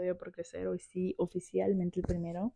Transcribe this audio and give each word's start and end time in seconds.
episodio 0.00 0.16
por 0.16 0.32
crecer. 0.32 0.66
Hoy 0.66 0.78
sí, 0.78 1.14
oficialmente 1.18 2.00
el 2.00 2.06
primero. 2.06 2.54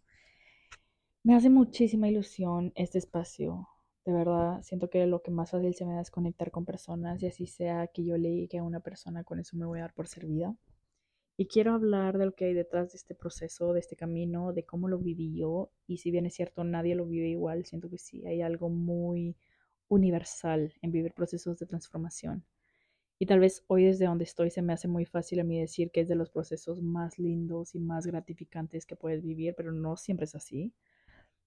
Me 1.23 1.35
hace 1.35 1.51
muchísima 1.51 2.09
ilusión 2.09 2.73
este 2.75 2.99
espacio. 2.99 3.69
De 4.05 4.13
verdad, 4.13 4.63
siento 4.63 4.89
que 4.89 5.07
lo 5.07 5.23
que 5.23 5.31
más 5.31 5.51
fácil 5.51 5.75
se 5.75 5.85
me 5.85 5.95
da 5.95 6.01
es 6.01 6.11
conectar 6.11 6.51
con 6.51 6.65
personas 6.65 7.23
y 7.23 7.27
así 7.27 7.47
sea 7.47 7.87
que 7.89 8.05
yo 8.05 8.17
leí 8.17 8.49
que 8.49 8.59
a 8.59 8.63
una 8.63 8.81
persona, 8.81 9.25
con 9.25 9.41
eso 9.41 9.57
me 9.57 9.67
voy 9.67 9.79
a 9.79 9.83
dar 9.83 9.95
por 9.95 10.09
servida. 10.09 10.57
Y 11.37 11.47
quiero 11.47 11.75
hablar 11.75 12.19
de 12.19 12.27
lo 12.27 12.33
que 12.33 12.47
hay 12.47 12.55
detrás 12.55 12.93
de 12.93 12.97
este 12.97 13.15
proceso, 13.15 13.73
de 13.73 13.81
este 13.81 13.97
camino, 13.97 14.53
de 14.53 14.65
cómo 14.65 14.89
lo 14.89 14.99
viví 14.99 15.37
yo. 15.37 15.71
Y 15.87 15.99
si 15.99 16.11
bien 16.11 16.27
es 16.27 16.35
cierto, 16.35 16.65
nadie 16.65 16.95
lo 16.95 17.07
vive 17.07 17.29
igual, 17.29 17.65
siento 17.67 17.91
que 17.91 17.99
sí, 17.99 18.25
hay 18.27 18.41
algo 18.43 18.71
muy 18.71 19.37
universal 19.89 20.73
en 20.83 20.93
vivir 20.93 21.13
procesos 21.13 21.59
de 21.59 21.67
transformación. 21.67 22.45
Y 23.25 23.27
tal 23.27 23.41
vez 23.41 23.65
hoy 23.69 23.87
desde 23.87 24.05
donde 24.05 24.25
estoy 24.25 24.51
se 24.51 24.61
me 24.61 24.75
hace 24.75 24.87
muy 24.87 25.07
fácil 25.07 25.41
a 25.41 25.45
mí 25.45 25.59
decir 25.59 25.91
que 25.91 26.03
es 26.03 26.09
de 26.09 26.15
los 26.15 26.29
procesos 26.29 26.83
más 26.83 27.19
lindos 27.19 27.75
y 27.75 27.81
más 27.81 28.07
gratificantes 28.07 28.85
que 28.85 28.97
puedes 28.97 29.23
vivir, 29.23 29.55
pero 29.57 29.73
no 29.73 29.97
siempre 29.97 30.25
es 30.25 30.35
así. 30.35 30.75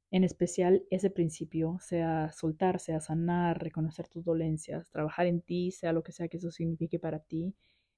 En 0.09 0.23
especial 0.23 0.87
ese 0.89 1.11
principio, 1.11 1.77
sea 1.79 2.31
soltar, 2.31 2.79
sea 2.79 2.99
sanar, 2.99 3.61
reconocer 3.61 4.07
tus 4.07 4.25
dolencias, 4.25 4.89
trabajar 4.89 5.27
en 5.27 5.39
ti, 5.39 5.69
sea 5.69 5.93
lo 5.93 6.01
que 6.01 6.13
sea 6.13 6.27
que 6.29 6.37
eso 6.37 6.49
signifique 6.49 6.97
para 6.97 7.19
ti, 7.19 7.53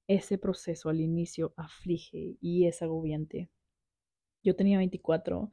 ese 0.07 0.37
proceso 0.37 0.89
al 0.89 0.99
inicio 0.99 1.53
aflige 1.55 2.35
y 2.41 2.65
es 2.65 2.81
agobiante. 2.81 3.49
Yo 4.43 4.57
tenía 4.57 4.77
24 4.77 5.51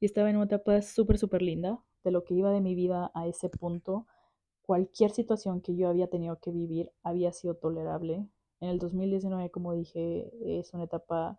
y 0.00 0.04
estaba 0.04 0.28
en 0.30 0.34
una 0.34 0.46
etapa 0.46 0.82
súper, 0.82 1.16
súper 1.16 1.42
linda 1.42 1.78
de 2.02 2.10
lo 2.10 2.24
que 2.24 2.34
iba 2.34 2.50
de 2.50 2.60
mi 2.60 2.74
vida 2.74 3.12
a 3.14 3.28
ese 3.28 3.48
punto 3.48 4.08
cualquier 4.68 5.12
situación 5.12 5.62
que 5.62 5.74
yo 5.76 5.88
había 5.88 6.08
tenido 6.08 6.40
que 6.40 6.50
vivir 6.50 6.92
había 7.02 7.32
sido 7.32 7.54
tolerable. 7.54 8.28
En 8.60 8.68
el 8.68 8.78
2019, 8.78 9.50
como 9.50 9.72
dije, 9.72 10.30
es 10.60 10.74
una 10.74 10.84
etapa 10.84 11.38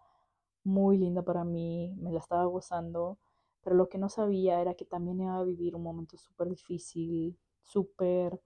muy 0.63 0.97
linda 0.97 1.21
para 1.21 1.43
mí, 1.43 1.93
me 1.99 2.11
la 2.11 2.17
estaba 2.17 2.45
gozando, 2.45 3.19
pero 3.61 3.75
lo 3.75 3.87
que 3.87 3.99
no 3.99 4.09
sabía 4.09 4.59
era 4.61 4.73
que 4.73 4.83
también 4.83 5.21
iba 5.21 5.37
a 5.37 5.43
vivir 5.43 5.75
un 5.75 5.83
momento 5.83 6.17
súper 6.17 6.49
difícil, 6.49 7.37
súper 7.65 8.41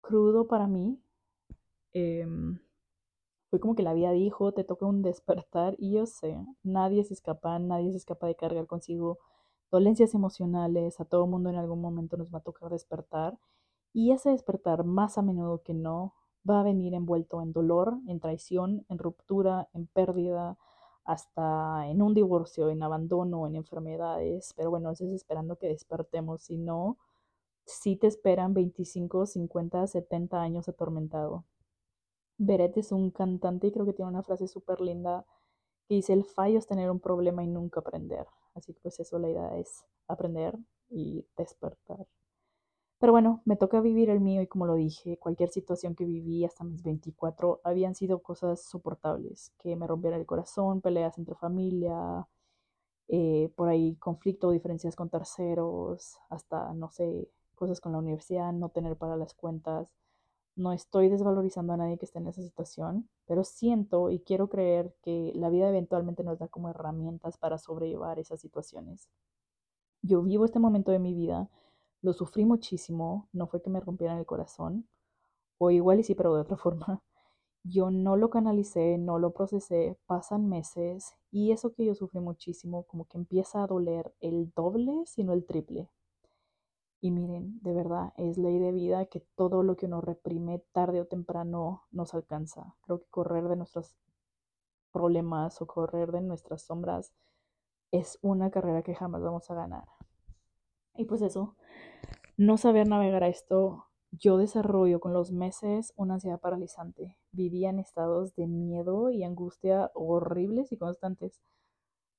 crudo 0.00 0.48
para 0.48 0.66
mí. 0.66 0.98
Em, 1.92 2.58
fue 3.50 3.60
como 3.60 3.76
que 3.76 3.84
la 3.84 3.94
vida 3.94 4.10
dijo, 4.10 4.52
te 4.52 4.64
toca 4.64 4.84
un 4.84 5.02
despertar 5.02 5.76
y 5.78 5.92
yo 5.92 6.06
sé, 6.06 6.44
nadie 6.64 7.04
se 7.04 7.14
escapa, 7.14 7.60
nadie 7.60 7.92
se 7.92 7.98
escapa 7.98 8.26
de 8.26 8.34
cargar 8.34 8.66
consigo 8.66 9.20
dolencias 9.70 10.14
emocionales, 10.14 11.00
a 11.00 11.04
todo 11.04 11.26
mundo 11.26 11.50
en 11.50 11.56
algún 11.56 11.80
momento 11.80 12.16
nos 12.16 12.32
va 12.32 12.38
a 12.38 12.42
tocar 12.42 12.70
despertar 12.70 13.38
y 13.92 14.12
ese 14.12 14.30
despertar 14.30 14.84
más 14.84 15.18
a 15.18 15.22
menudo 15.22 15.62
que 15.62 15.74
no 15.74 16.14
va 16.48 16.60
a 16.60 16.64
venir 16.64 16.94
envuelto 16.94 17.42
en 17.42 17.52
dolor, 17.52 17.98
en 18.06 18.20
traición, 18.20 18.84
en 18.88 18.98
ruptura, 18.98 19.68
en 19.72 19.86
pérdida, 19.86 20.58
hasta 21.04 21.88
en 21.88 22.02
un 22.02 22.14
divorcio, 22.14 22.68
en 22.68 22.82
abandono, 22.82 23.46
en 23.46 23.56
enfermedades, 23.56 24.52
pero 24.56 24.70
bueno, 24.70 24.90
eso 24.90 25.04
es 25.04 25.12
esperando 25.12 25.56
que 25.56 25.68
despertemos, 25.68 26.42
si 26.42 26.58
no, 26.58 26.98
si 27.64 27.96
te 27.96 28.08
esperan 28.08 28.54
25, 28.54 29.26
50, 29.26 29.86
70 29.86 30.40
años 30.42 30.68
atormentado. 30.68 31.44
Beret 32.38 32.76
es 32.76 32.92
un 32.92 33.10
cantante 33.10 33.68
y 33.68 33.72
creo 33.72 33.86
que 33.86 33.92
tiene 33.92 34.10
una 34.10 34.22
frase 34.22 34.48
súper 34.48 34.80
linda 34.80 35.24
que 35.86 35.94
dice, 35.96 36.12
el 36.12 36.24
fallo 36.24 36.58
es 36.58 36.66
tener 36.66 36.90
un 36.90 37.00
problema 37.00 37.44
y 37.44 37.48
nunca 37.48 37.80
aprender. 37.80 38.26
Así 38.54 38.72
que 38.74 38.80
pues 38.82 39.00
eso 39.00 39.18
la 39.18 39.30
idea 39.30 39.56
es 39.58 39.84
aprender 40.08 40.56
y 40.90 41.26
despertar. 41.36 42.06
Pero 42.98 43.12
bueno, 43.12 43.42
me 43.44 43.56
toca 43.56 43.80
vivir 43.80 44.08
el 44.10 44.20
mío 44.20 44.40
y 44.42 44.46
como 44.46 44.66
lo 44.66 44.74
dije, 44.74 45.18
cualquier 45.18 45.50
situación 45.50 45.94
que 45.94 46.04
viví 46.06 46.44
hasta 46.44 46.64
mis 46.64 46.82
24 46.82 47.60
habían 47.62 47.94
sido 47.94 48.22
cosas 48.22 48.62
soportables, 48.62 49.52
que 49.58 49.76
me 49.76 49.86
rompieran 49.86 50.20
el 50.20 50.26
corazón, 50.26 50.80
peleas 50.80 51.18
entre 51.18 51.34
familia, 51.34 52.26
eh, 53.08 53.52
por 53.56 53.68
ahí 53.68 53.96
conflicto 53.96 54.50
diferencias 54.50 54.96
con 54.96 55.10
terceros, 55.10 56.18
hasta, 56.30 56.72
no 56.74 56.90
sé, 56.90 57.28
cosas 57.54 57.80
con 57.80 57.92
la 57.92 57.98
universidad, 57.98 58.52
no 58.52 58.70
tener 58.70 58.96
para 58.96 59.16
las 59.16 59.34
cuentas. 59.34 59.92
No 60.56 60.72
estoy 60.72 61.08
desvalorizando 61.08 61.72
a 61.72 61.76
nadie 61.76 61.98
que 61.98 62.06
esté 62.06 62.18
en 62.18 62.26
esa 62.26 62.42
situación, 62.42 63.08
pero 63.26 63.44
siento 63.44 64.10
y 64.10 64.18
quiero 64.20 64.48
creer 64.48 64.92
que 65.02 65.30
la 65.36 65.50
vida 65.50 65.68
eventualmente 65.68 66.24
nos 66.24 66.38
da 66.40 66.48
como 66.48 66.68
herramientas 66.68 67.38
para 67.38 67.58
sobrellevar 67.58 68.18
esas 68.18 68.40
situaciones. 68.40 69.08
Yo 70.02 70.22
vivo 70.22 70.46
este 70.46 70.58
momento 70.58 70.90
de 70.92 70.98
mi 70.98 71.14
vida, 71.14 71.50
lo 72.02 72.14
sufrí 72.14 72.44
muchísimo, 72.46 73.28
no 73.32 73.46
fue 73.46 73.62
que 73.62 73.70
me 73.70 73.80
rompieran 73.80 74.18
el 74.18 74.26
corazón, 74.26 74.88
o 75.58 75.70
igual 75.70 76.00
y 76.00 76.04
sí, 76.04 76.14
pero 76.14 76.34
de 76.34 76.42
otra 76.42 76.56
forma. 76.58 77.02
Yo 77.64 77.90
no 77.90 78.16
lo 78.16 78.30
canalicé, 78.30 78.98
no 78.98 79.18
lo 79.18 79.32
procesé, 79.32 79.98
pasan 80.06 80.48
meses 80.48 81.14
y 81.32 81.52
eso 81.52 81.72
que 81.74 81.84
yo 81.84 81.94
sufrí 81.94 82.20
muchísimo 82.20 82.84
como 82.84 83.06
que 83.06 83.18
empieza 83.18 83.62
a 83.62 83.66
doler 83.66 84.14
el 84.20 84.52
doble, 84.56 85.04
sino 85.06 85.32
el 85.34 85.46
triple. 85.46 85.90
Y 87.00 87.10
miren, 87.10 87.60
de 87.62 87.74
verdad, 87.74 88.12
es 88.16 88.38
ley 88.38 88.58
de 88.58 88.72
vida 88.72 89.06
que 89.06 89.20
todo 89.20 89.62
lo 89.62 89.76
que 89.76 89.86
uno 89.86 90.00
reprime 90.00 90.64
tarde 90.72 91.00
o 91.00 91.06
temprano 91.06 91.84
nos 91.90 92.14
alcanza. 92.14 92.74
Creo 92.82 93.00
que 93.00 93.08
correr 93.10 93.48
de 93.48 93.56
nuestros 93.56 93.96
problemas 94.92 95.60
o 95.60 95.66
correr 95.66 96.10
de 96.10 96.22
nuestras 96.22 96.62
sombras 96.62 97.12
es 97.92 98.18
una 98.22 98.50
carrera 98.50 98.82
que 98.82 98.94
jamás 98.94 99.22
vamos 99.22 99.50
a 99.50 99.54
ganar. 99.54 99.84
Y 100.96 101.04
pues 101.04 101.20
eso, 101.20 101.54
no 102.36 102.56
saber 102.56 102.88
navegar 102.88 103.22
a 103.22 103.28
esto, 103.28 103.86
yo 104.10 104.38
desarrollo 104.38 105.00
con 105.00 105.12
los 105.12 105.32
meses 105.32 105.92
una 105.96 106.14
ansiedad 106.14 106.40
paralizante. 106.40 107.18
Vivía 107.32 107.70
en 107.70 107.78
estados 107.78 108.34
de 108.34 108.46
miedo 108.46 109.10
y 109.10 109.22
angustia 109.24 109.90
horribles 109.94 110.72
y 110.72 110.78
constantes. 110.78 111.42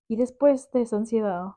Y 0.07 0.15
después 0.15 0.71
de 0.71 0.81
esa 0.81 0.97
ansiedad, 0.97 1.53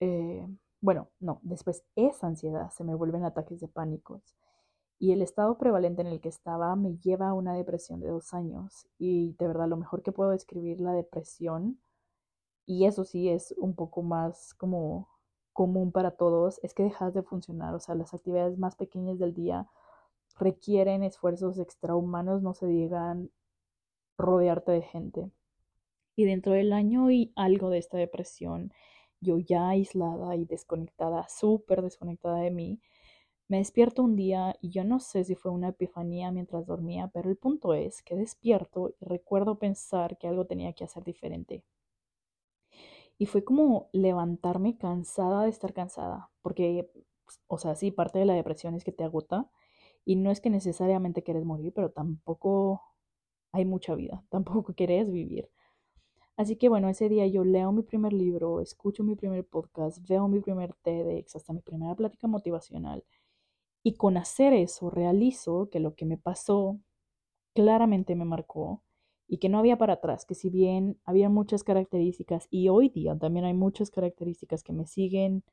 eh, 0.00 0.48
bueno, 0.82 1.08
no, 1.20 1.40
después 1.42 1.84
esa 1.94 2.26
ansiedad 2.26 2.70
se 2.70 2.84
me 2.84 2.94
vuelven 2.94 3.24
ataques 3.24 3.60
de 3.60 3.68
pánicos. 3.68 4.36
Y 4.98 5.12
el 5.12 5.22
estado 5.22 5.56
prevalente 5.56 6.02
en 6.02 6.08
el 6.08 6.20
que 6.20 6.28
estaba 6.28 6.74
me 6.76 6.96
lleva 6.98 7.28
a 7.28 7.34
una 7.34 7.54
depresión 7.54 8.00
de 8.00 8.08
dos 8.08 8.34
años. 8.34 8.88
Y 8.98 9.32
de 9.38 9.46
verdad, 9.46 9.68
lo 9.68 9.76
mejor 9.76 10.02
que 10.02 10.12
puedo 10.12 10.30
describir 10.30 10.80
la 10.80 10.92
depresión, 10.92 11.80
y 12.66 12.86
eso 12.86 13.04
sí 13.04 13.28
es 13.28 13.54
un 13.58 13.74
poco 13.74 14.02
más 14.02 14.54
como 14.54 15.08
común 15.52 15.92
para 15.92 16.12
todos, 16.12 16.60
es 16.64 16.74
que 16.74 16.82
dejas 16.84 17.14
de 17.14 17.22
funcionar. 17.22 17.74
O 17.74 17.80
sea, 17.80 17.94
las 17.94 18.12
actividades 18.12 18.58
más 18.58 18.76
pequeñas 18.76 19.18
del 19.18 19.34
día 19.34 19.68
requieren 20.38 21.04
esfuerzos 21.04 21.58
extrahumanos, 21.58 22.42
no 22.42 22.54
se 22.54 22.66
digan 22.66 23.30
rodearte 24.18 24.72
de 24.72 24.82
gente. 24.82 25.30
Y 26.16 26.24
dentro 26.24 26.52
del 26.52 26.72
año 26.72 27.10
y 27.10 27.32
algo 27.36 27.70
de 27.70 27.78
esta 27.78 27.98
depresión, 27.98 28.72
yo 29.22 29.38
ya 29.38 29.70
aislada 29.70 30.36
y 30.36 30.44
desconectada, 30.44 31.26
súper 31.28 31.82
desconectada 31.82 32.38
de 32.40 32.50
mí, 32.50 32.80
me 33.48 33.58
despierto 33.58 34.02
un 34.02 34.16
día 34.16 34.56
y 34.60 34.70
yo 34.70 34.84
no 34.84 34.98
sé 35.00 35.24
si 35.24 35.34
fue 35.34 35.52
una 35.52 35.68
epifanía 35.68 36.32
mientras 36.32 36.66
dormía, 36.66 37.08
pero 37.12 37.30
el 37.30 37.36
punto 37.36 37.74
es 37.74 38.02
que 38.02 38.16
despierto 38.16 38.90
y 39.00 39.04
recuerdo 39.04 39.58
pensar 39.58 40.18
que 40.18 40.28
algo 40.28 40.46
tenía 40.46 40.72
que 40.74 40.84
hacer 40.84 41.04
diferente. 41.04 41.64
Y 43.18 43.26
fue 43.26 43.44
como 43.44 43.88
levantarme 43.92 44.76
cansada 44.76 45.44
de 45.44 45.50
estar 45.50 45.72
cansada, 45.72 46.30
porque, 46.42 46.90
o 47.46 47.58
sea, 47.58 47.74
sí, 47.74 47.90
parte 47.90 48.18
de 48.18 48.24
la 48.26 48.34
depresión 48.34 48.74
es 48.74 48.84
que 48.84 48.92
te 48.92 49.04
agota 49.04 49.50
y 50.04 50.16
no 50.16 50.30
es 50.30 50.40
que 50.40 50.50
necesariamente 50.50 51.22
quieres 51.22 51.44
morir, 51.44 51.72
pero 51.74 51.90
tampoco 51.90 52.82
hay 53.52 53.64
mucha 53.64 53.94
vida, 53.94 54.24
tampoco 54.30 54.74
querés 54.74 55.10
vivir. 55.10 55.50
Así 56.42 56.56
que 56.56 56.68
bueno, 56.68 56.88
ese 56.88 57.08
día 57.08 57.24
yo 57.28 57.44
leo 57.44 57.70
mi 57.70 57.84
primer 57.84 58.12
libro, 58.12 58.60
escucho 58.60 59.04
mi 59.04 59.14
primer 59.14 59.46
podcast, 59.46 60.04
veo 60.08 60.26
mi 60.26 60.40
primer 60.40 60.74
TEDx, 60.74 61.36
hasta 61.36 61.52
mi 61.52 61.60
primera 61.60 61.94
plática 61.94 62.26
motivacional. 62.26 63.04
Y 63.84 63.94
con 63.94 64.16
hacer 64.16 64.52
eso 64.52 64.90
realizo 64.90 65.68
que 65.70 65.78
lo 65.78 65.94
que 65.94 66.04
me 66.04 66.18
pasó 66.18 66.80
claramente 67.54 68.16
me 68.16 68.24
marcó 68.24 68.82
y 69.28 69.38
que 69.38 69.48
no 69.48 69.60
había 69.60 69.78
para 69.78 69.94
atrás, 69.94 70.26
que 70.26 70.34
si 70.34 70.50
bien 70.50 70.98
había 71.04 71.28
muchas 71.28 71.62
características 71.62 72.48
y 72.50 72.68
hoy 72.68 72.88
día 72.88 73.16
también 73.16 73.44
hay 73.44 73.54
muchas 73.54 73.90
características 73.92 74.64
que 74.64 74.72
me 74.72 74.86
siguen 74.86 75.44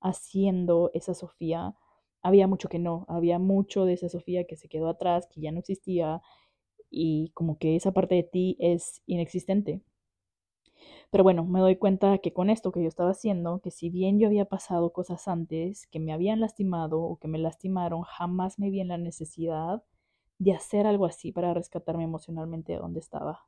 haciendo 0.00 0.92
esa 0.94 1.14
Sofía, 1.14 1.74
había 2.22 2.46
mucho 2.46 2.68
que 2.68 2.78
no, 2.78 3.04
había 3.08 3.40
mucho 3.40 3.84
de 3.84 3.94
esa 3.94 4.08
Sofía 4.08 4.46
que 4.46 4.56
se 4.56 4.68
quedó 4.68 4.88
atrás, 4.90 5.26
que 5.26 5.40
ya 5.40 5.50
no 5.50 5.58
existía 5.58 6.22
y 6.88 7.30
como 7.34 7.58
que 7.58 7.74
esa 7.74 7.92
parte 7.92 8.14
de 8.14 8.22
ti 8.22 8.56
es 8.60 9.02
inexistente. 9.06 9.82
Pero 11.10 11.24
bueno, 11.24 11.44
me 11.44 11.60
doy 11.60 11.76
cuenta 11.76 12.18
que 12.18 12.32
con 12.32 12.50
esto 12.50 12.72
que 12.72 12.82
yo 12.82 12.88
estaba 12.88 13.10
haciendo, 13.10 13.60
que 13.60 13.70
si 13.70 13.90
bien 13.90 14.18
yo 14.18 14.26
había 14.28 14.44
pasado 14.44 14.92
cosas 14.92 15.28
antes 15.28 15.86
que 15.88 16.00
me 16.00 16.12
habían 16.12 16.40
lastimado 16.40 17.00
o 17.00 17.16
que 17.18 17.28
me 17.28 17.38
lastimaron, 17.38 18.02
jamás 18.02 18.58
me 18.58 18.70
vi 18.70 18.80
en 18.80 18.88
la 18.88 18.98
necesidad 18.98 19.82
de 20.38 20.52
hacer 20.52 20.86
algo 20.86 21.06
así 21.06 21.32
para 21.32 21.54
rescatarme 21.54 22.04
emocionalmente 22.04 22.72
de 22.72 22.78
donde 22.78 23.00
estaba. 23.00 23.46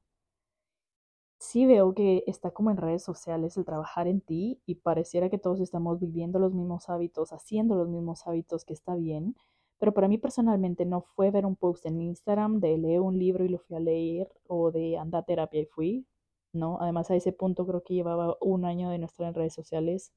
Sí 1.40 1.66
veo 1.66 1.94
que 1.94 2.24
está 2.26 2.50
como 2.50 2.70
en 2.70 2.76
redes 2.76 3.02
sociales 3.02 3.56
el 3.56 3.64
trabajar 3.64 4.06
en 4.08 4.20
ti 4.20 4.60
y 4.66 4.76
pareciera 4.76 5.30
que 5.30 5.38
todos 5.38 5.60
estamos 5.60 6.00
viviendo 6.00 6.38
los 6.38 6.52
mismos 6.52 6.88
hábitos, 6.88 7.32
haciendo 7.32 7.76
los 7.76 7.88
mismos 7.88 8.26
hábitos, 8.26 8.64
que 8.64 8.72
está 8.72 8.94
bien, 8.96 9.36
pero 9.78 9.94
para 9.94 10.08
mí 10.08 10.18
personalmente 10.18 10.84
no 10.84 11.00
fue 11.02 11.30
ver 11.30 11.46
un 11.46 11.54
post 11.56 11.86
en 11.86 12.00
Instagram 12.00 12.60
de 12.60 12.76
leer 12.78 13.00
un 13.00 13.18
libro 13.18 13.44
y 13.44 13.48
lo 13.48 13.58
fui 13.58 13.76
a 13.76 13.80
leer 13.80 14.28
o 14.48 14.70
de 14.72 14.98
anda 14.98 15.18
a 15.18 15.22
terapia 15.24 15.60
y 15.60 15.66
fui, 15.66 16.06
¿no? 16.52 16.78
Además 16.80 17.10
a 17.10 17.16
ese 17.16 17.32
punto 17.32 17.66
creo 17.66 17.82
que 17.82 17.94
llevaba 17.94 18.36
un 18.40 18.64
año 18.64 18.90
de 18.90 18.98
no 18.98 19.06
estar 19.06 19.26
en 19.26 19.34
redes 19.34 19.54
sociales, 19.54 20.12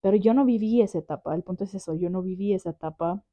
pero 0.00 0.16
yo 0.16 0.34
no 0.34 0.44
viví 0.44 0.82
esa 0.82 0.98
etapa, 0.98 1.34
el 1.34 1.42
punto 1.42 1.64
es 1.64 1.74
eso, 1.74 1.94
yo 1.94 2.10
no 2.10 2.22
viví 2.22 2.52
esa 2.54 2.70
etapa, 2.70 3.24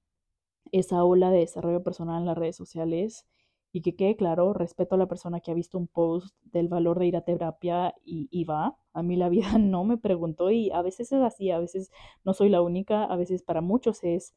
esa 0.71 1.03
ola 1.03 1.31
de 1.31 1.39
desarrollo 1.39 1.83
personal 1.83 2.21
en 2.21 2.27
las 2.27 2.38
redes 2.38 2.56
sociales 2.56 3.27
y 3.71 3.81
que 3.81 3.95
quede 3.95 4.15
claro, 4.15 4.53
respeto 4.53 4.95
a 4.95 4.97
la 4.97 5.07
persona 5.07 5.41
que 5.41 5.51
ha 5.51 5.53
visto 5.53 5.77
un 5.77 5.88
post 5.88 6.35
del 6.44 6.67
valor 6.67 7.00
de 7.00 7.07
ir 7.07 7.15
a 7.17 7.21
terapia 7.21 7.94
y, 8.03 8.27
y, 8.31 8.44
va. 8.45 8.77
A 8.94 9.03
mí 9.03 9.15
la 9.15 9.29
vida 9.29 9.57
no 9.59 9.83
me 9.83 9.97
preguntó 9.97 10.51
y 10.51 10.71
a 10.71 10.81
veces 10.81 11.12
es 11.12 11.21
así, 11.21 11.51
a 11.51 11.59
veces 11.59 11.91
no 12.23 12.33
soy 12.33 12.50
la 12.50 12.62
única, 12.62 13.03
a 13.03 13.15
veces 13.15 13.44
para 13.44 13.62
muchos 13.62 14.03
es, 14.03 14.33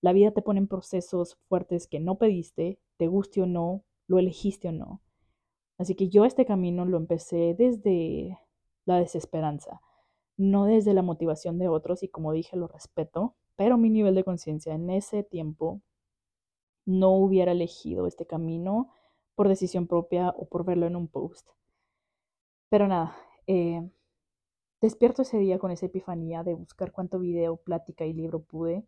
la 0.00 0.12
vida 0.12 0.32
te 0.32 0.42
pone 0.42 0.60
en 0.60 0.68
procesos 0.68 1.36
fuertes 1.48 1.86
que 1.86 2.00
no 2.00 2.18
pediste, 2.18 2.80
te 2.96 3.06
guste 3.06 3.42
o 3.42 3.46
no, 3.46 3.84
lo 4.08 4.18
elegiste 4.18 4.68
o 4.68 4.72
no. 4.72 5.00
Así 5.78 5.94
que 5.94 6.08
yo 6.08 6.24
este 6.24 6.44
camino 6.44 6.84
lo 6.84 6.96
empecé 6.96 7.54
desde 7.58 8.38
la 8.84 8.98
desesperanza, 8.98 9.80
no 10.36 10.66
desde 10.66 10.94
la 10.94 11.02
motivación 11.02 11.58
de 11.58 11.68
otros 11.68 12.02
y 12.02 12.08
como 12.08 12.32
dije 12.32 12.56
lo 12.56 12.68
respeto, 12.68 13.34
pero 13.56 13.78
mi 13.78 13.90
nivel 13.90 14.14
de 14.14 14.24
conciencia 14.24 14.74
en 14.74 14.90
ese 14.90 15.22
tiempo 15.22 15.80
no 16.84 17.10
hubiera 17.10 17.52
elegido 17.52 18.06
este 18.06 18.26
camino 18.26 18.90
por 19.34 19.48
decisión 19.48 19.86
propia 19.86 20.30
o 20.30 20.46
por 20.46 20.64
verlo 20.64 20.86
en 20.86 20.96
un 20.96 21.08
post. 21.08 21.48
Pero 22.68 22.88
nada, 22.88 23.16
eh, 23.46 23.88
despierto 24.80 25.22
ese 25.22 25.38
día 25.38 25.58
con 25.58 25.70
esa 25.70 25.86
epifanía 25.86 26.42
de 26.42 26.54
buscar 26.54 26.92
cuánto 26.92 27.18
video, 27.18 27.56
plática 27.56 28.04
y 28.04 28.12
libro 28.12 28.42
pude. 28.42 28.84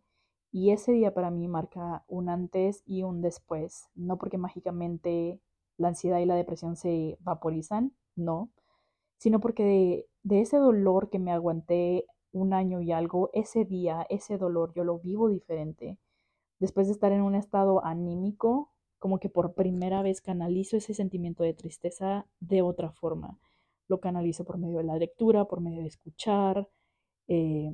Y 0.51 0.71
ese 0.71 0.91
día 0.91 1.13
para 1.13 1.31
mí 1.31 1.47
marca 1.47 2.03
un 2.07 2.29
antes 2.29 2.83
y 2.85 3.03
un 3.03 3.21
después. 3.21 3.89
No 3.95 4.17
porque 4.17 4.37
mágicamente 4.37 5.39
la 5.77 5.89
ansiedad 5.89 6.19
y 6.19 6.25
la 6.25 6.35
depresión 6.35 6.75
se 6.75 7.17
vaporizan, 7.21 7.93
no, 8.15 8.49
sino 9.17 9.39
porque 9.39 9.63
de, 9.63 10.07
de 10.23 10.41
ese 10.41 10.57
dolor 10.57 11.09
que 11.09 11.19
me 11.19 11.31
aguanté 11.31 12.05
un 12.31 12.53
año 12.53 12.81
y 12.81 12.91
algo, 12.91 13.29
ese 13.33 13.65
día, 13.65 14.05
ese 14.09 14.37
dolor, 14.37 14.73
yo 14.73 14.83
lo 14.83 14.99
vivo 14.99 15.29
diferente 15.29 15.97
después 16.59 16.87
de 16.87 16.93
estar 16.93 17.11
en 17.11 17.21
un 17.21 17.35
estado 17.35 17.83
anímico, 17.85 18.71
como 18.99 19.19
que 19.19 19.29
por 19.29 19.53
primera 19.53 20.01
vez 20.01 20.21
canalizo 20.21 20.77
ese 20.77 20.93
sentimiento 20.93 21.43
de 21.43 21.53
tristeza 21.53 22.27
de 22.39 22.61
otra 22.61 22.91
forma. 22.91 23.37
Lo 23.87 23.99
canalizo 23.99 24.45
por 24.45 24.57
medio 24.57 24.77
de 24.77 24.83
la 24.85 24.97
lectura, 24.97 25.45
por 25.45 25.61
medio 25.61 25.81
de 25.81 25.87
escuchar, 25.87 26.67
eh, 27.27 27.71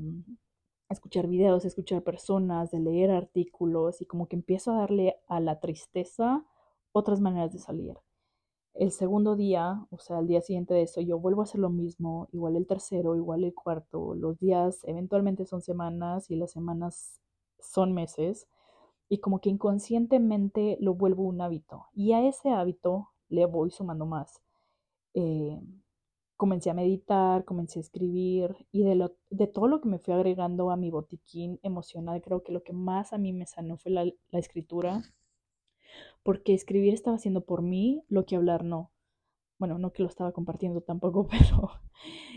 escuchar 0.90 1.28
videos, 1.28 1.64
escuchar 1.64 2.04
personas, 2.04 2.72
de 2.72 2.80
leer 2.80 3.12
artículos 3.12 4.02
y 4.02 4.06
como 4.06 4.28
que 4.28 4.36
empiezo 4.36 4.74
a 4.74 4.80
darle 4.80 5.16
a 5.28 5.40
la 5.40 5.60
tristeza 5.60 6.46
otras 6.92 7.22
maneras 7.22 7.54
de 7.54 7.60
salir. 7.60 7.96
El 8.74 8.92
segundo 8.92 9.36
día, 9.36 9.86
o 9.90 9.98
sea, 10.00 10.20
el 10.20 10.28
día 10.28 10.42
siguiente 10.42 10.74
de 10.74 10.84
eso, 10.84 11.02
yo 11.02 11.20
vuelvo 11.20 11.42
a 11.42 11.44
hacer 11.44 11.60
lo 11.60 11.70
mismo, 11.70 12.28
igual 12.32 12.56
el 12.56 12.68
tercero, 12.68 13.16
igual 13.16 13.44
el 13.44 13.54
cuarto. 13.54 14.16
Los 14.16 14.40
días 14.40 14.80
eventualmente 14.86 15.46
son 15.46 15.62
semanas 15.62 16.32
y 16.32 16.36
las 16.38 16.52
semanas 16.52 17.22
son 17.60 17.94
meses 17.94 18.48
y 19.10 19.20
como 19.20 19.42
que 19.42 19.50
inconscientemente 19.50 20.78
lo 20.80 20.94
vuelvo 20.96 21.24
un 21.24 21.42
hábito. 21.42 21.88
Y 21.94 22.14
a 22.14 22.26
ese 22.26 22.50
hábito 22.50 23.10
le 23.28 23.46
voy 23.46 23.72
sumando 23.72 24.06
más. 24.06 24.42
Eh, 25.14 25.60
comencé 26.38 26.70
a 26.70 26.74
meditar, 26.74 27.46
comencé 27.46 27.80
a 27.80 27.82
escribir 27.82 28.56
y 28.72 28.84
de, 28.84 28.96
lo, 28.96 29.14
de 29.30 29.48
todo 29.48 29.68
lo 29.68 29.82
que 29.82 29.90
me 29.90 30.00
fui 30.00 30.14
agregando 30.14 30.72
a 30.72 30.78
mi 30.78 30.90
botiquín 30.90 31.60
emocional, 31.62 32.22
creo 32.22 32.42
que 32.42 32.52
lo 32.52 32.64
que 32.64 32.74
más 32.74 33.14
a 33.14 33.18
mí 33.20 33.32
me 33.34 33.46
sanó 33.46 33.78
fue 33.78 33.92
la, 33.92 34.06
la 34.06 34.40
escritura, 34.40 35.04
porque 36.24 36.54
escribir 36.54 36.94
estaba 36.94 37.16
haciendo 37.18 37.42
por 37.46 37.62
mí 37.62 38.04
lo 38.10 38.26
que 38.26 38.36
hablar 38.36 38.64
no. 38.64 38.92
Bueno, 39.60 39.78
no 39.78 39.94
que 39.94 40.04
lo 40.04 40.10
estaba 40.10 40.32
compartiendo 40.32 40.82
tampoco, 40.82 41.28
pero 41.32 41.72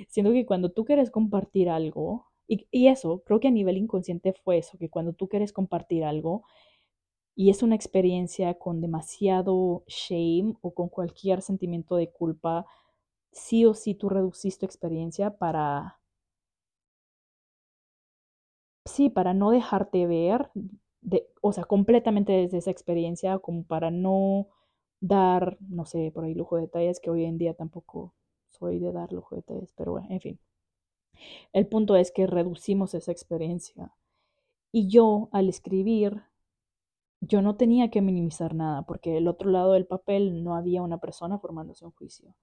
siento 0.09 0.33
que 0.33 0.47
cuando 0.47 0.71
tú 0.73 0.85
quieres 0.85 1.11
compartir 1.11 1.69
algo, 1.71 2.27
y, 2.47 2.89
eso, 2.89 3.23
creo 3.25 3.41
que 3.41 3.49
a 3.49 3.51
nivel 3.51 3.79
inconsciente 3.79 4.35
fue 4.35 4.59
eso, 4.59 4.77
que 4.79 4.91
cuando 4.91 5.13
tú 5.15 5.29
quieres 5.29 5.53
compartir 5.53 6.05
algo 6.05 6.45
y 7.37 7.51
es 7.51 7.63
una 7.63 7.75
experiencia 7.77 8.55
con 8.55 8.81
demasiado 8.81 9.85
shame 9.87 10.57
o 10.63 10.75
con 10.75 10.89
cualquier 10.89 11.43
sentimiento 11.43 11.97
de 11.97 12.11
culpa, 12.11 12.67
sí 13.33 13.67
o 13.67 13.75
sí 13.75 13.95
tú 13.95 14.09
reduciste 14.11 14.61
tu 14.61 14.67
experiencia 14.67 15.31
para, 15.39 16.01
sí, 18.85 19.11
para 19.11 19.35
no 19.35 19.51
dejarte 19.51 20.07
ver, 20.07 20.51
de, 21.05 21.29
o 21.43 21.53
sea, 21.53 21.65
completamente 21.65 22.33
desde 22.33 22.59
esa 22.59 22.71
experiencia, 22.71 23.39
como 23.39 23.63
para 23.65 23.91
no 23.91 24.49
dar, 25.01 25.59
no 25.61 25.85
sé, 25.85 26.11
por 26.13 26.25
ahí 26.25 26.35
lujo 26.35 26.57
de 26.57 26.63
detalles, 26.63 26.99
que 26.99 27.11
hoy 27.11 27.25
en 27.25 27.39
día 27.39 27.55
tampoco 27.55 28.15
soy 28.49 28.79
de 28.81 28.93
dar 28.93 29.13
lujo 29.13 29.35
de 29.35 29.43
detalles, 29.43 29.73
pero 29.77 29.93
bueno, 29.93 30.09
en 30.11 30.21
fin. 30.21 30.41
El 31.53 31.67
punto 31.67 31.97
es 31.97 32.11
que 32.11 32.27
reducimos 32.27 32.95
esa 32.95 33.13
experiencia. 33.13 33.95
Y 34.73 34.89
yo, 34.89 35.29
al 35.31 35.49
escribir, 35.49 36.23
yo 37.21 37.43
no 37.43 37.57
tenía 37.57 37.91
que 37.91 38.03
minimizar 38.03 38.55
nada, 38.55 38.83
porque 38.83 39.13
del 39.13 39.29
otro 39.29 39.51
lado 39.51 39.73
del 39.73 39.87
papel 39.87 40.43
no 40.43 40.57
había 40.57 40.83
una 40.83 40.99
persona 40.99 41.39
formándose 41.39 41.85
un 41.85 41.93
juicio. 41.93 42.35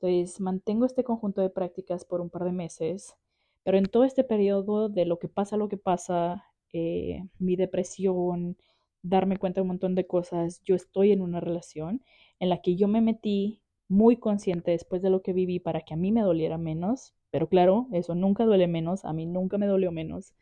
Entonces, 0.00 0.40
mantengo 0.40 0.86
este 0.86 1.04
conjunto 1.04 1.42
de 1.42 1.50
prácticas 1.50 2.04
por 2.04 2.20
un 2.20 2.30
par 2.30 2.44
de 2.44 2.52
meses, 2.52 3.16
pero 3.64 3.78
en 3.78 3.86
todo 3.86 4.04
este 4.04 4.24
periodo 4.24 4.88
de 4.88 5.04
lo 5.04 5.18
que 5.18 5.28
pasa, 5.28 5.56
lo 5.56 5.68
que 5.68 5.76
pasa, 5.76 6.46
eh, 6.72 7.24
mi 7.38 7.56
depresión, 7.56 8.56
darme 9.02 9.38
cuenta 9.38 9.60
de 9.60 9.62
un 9.62 9.68
montón 9.68 9.94
de 9.94 10.06
cosas, 10.06 10.62
yo 10.64 10.74
estoy 10.74 11.12
en 11.12 11.20
una 11.22 11.40
relación 11.40 12.02
en 12.40 12.48
la 12.48 12.60
que 12.62 12.76
yo 12.76 12.88
me 12.88 13.00
metí 13.00 13.62
muy 13.88 14.16
consciente 14.16 14.72
después 14.72 15.02
de 15.02 15.10
lo 15.10 15.22
que 15.22 15.32
viví 15.32 15.60
para 15.60 15.80
que 15.82 15.94
a 15.94 15.96
mí 15.96 16.12
me 16.12 16.22
doliera 16.22 16.58
menos, 16.58 17.14
pero 17.30 17.48
claro, 17.48 17.88
eso 17.92 18.14
nunca 18.14 18.44
duele 18.44 18.68
menos, 18.68 19.04
a 19.04 19.12
mí 19.12 19.26
nunca 19.26 19.58
me 19.58 19.66
dolió 19.66 19.92
menos. 19.92 20.34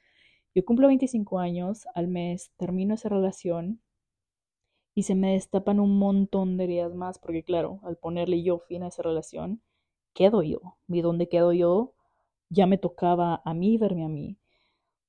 Yo 0.55 0.65
cumplo 0.65 0.89
25 0.89 1.39
años, 1.39 1.87
al 1.95 2.09
mes 2.09 2.53
termino 2.57 2.95
esa 2.95 3.09
relación 3.09 3.81
y 4.97 5.03
se 5.05 5.15
me 5.15 5.35
destapan 5.35 5.79
un 5.79 5.99
montón 5.99 6.57
de 6.57 6.65
heridas 6.65 6.95
más, 6.95 7.19
porque 7.19 7.45
claro, 7.45 7.81
al 7.83 7.97
ponerle 7.99 8.43
yo 8.43 8.59
fin 8.59 8.83
a 8.83 8.89
esa 8.89 9.03
relación, 9.03 9.61
quedo 10.15 10.43
yo. 10.43 10.79
¿Y 10.89 11.03
dónde 11.03 11.29
quedo 11.29 11.53
yo? 11.53 11.93
Ya 12.49 12.67
me 12.67 12.79
tocaba 12.79 13.43
a 13.45 13.55
mí 13.55 13.77
verme 13.79 14.05
a 14.05 14.09
mí. 14.09 14.39